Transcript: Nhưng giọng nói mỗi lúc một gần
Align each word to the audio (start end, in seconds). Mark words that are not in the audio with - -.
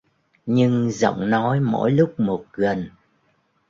Nhưng 0.45 0.91
giọng 0.91 1.29
nói 1.29 1.59
mỗi 1.59 1.91
lúc 1.91 2.19
một 2.19 2.45
gần 2.53 2.89